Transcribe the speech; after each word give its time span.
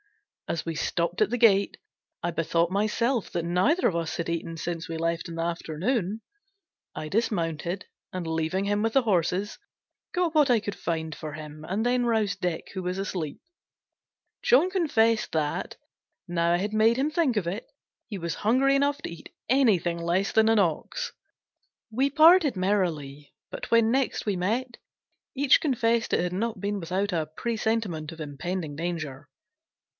As 0.47 0.65
we 0.65 0.73
stopped 0.75 1.21
at 1.21 1.29
the 1.29 1.37
gate 1.37 1.77
I 2.23 2.31
bethought 2.31 2.71
myself 2.71 3.29
that 3.31 3.45
neither 3.45 3.87
of 3.87 3.95
us 3.95 4.17
had 4.17 4.27
eaten 4.27 4.57
since 4.57 4.89
we 4.89 4.97
left 4.97 5.29
in 5.29 5.35
the 5.35 5.43
afternoon. 5.43 6.21
I 6.93 7.07
dismounted, 7.07 7.85
and 8.11 8.25
leaving 8.27 8.65
him 8.65 8.81
with 8.81 8.93
the 8.93 9.03
horses, 9.03 9.59
got 10.11 10.33
what 10.35 10.49
I 10.49 10.59
could 10.59 10.75
find 10.75 11.13
for 11.15 11.33
him, 11.33 11.63
and 11.69 11.85
then 11.85 12.05
roused 12.07 12.41
Dick, 12.41 12.69
who 12.73 12.81
was 12.83 12.97
asleep. 12.97 13.39
John 14.41 14.69
confessed 14.71 15.31
that, 15.33 15.77
now 16.27 16.51
I 16.51 16.57
had 16.57 16.73
made 16.73 16.97
him 16.97 17.11
think 17.11 17.37
of 17.37 17.47
it, 17.47 17.67
he 18.07 18.17
was 18.17 18.35
hungry 18.41 18.75
enough 18.75 19.01
to 19.03 19.09
eat 19.11 19.29
anything 19.47 19.99
less 19.99 20.31
than 20.33 20.49
an 20.49 20.59
ox. 20.59 21.13
We 21.91 22.09
parted 22.09 22.57
merrily, 22.57 23.35
but 23.51 23.69
when 23.71 23.91
next 23.91 24.25
we 24.25 24.35
met, 24.35 24.77
each 25.35 25.61
confessed 25.61 26.11
it 26.11 26.19
had 26.21 26.33
not 26.33 26.59
been 26.59 26.79
without 26.79 27.13
a 27.13 27.27
presentiment 27.37 28.11
of 28.11 28.19
impending 28.19 28.75
danger. 28.75 29.29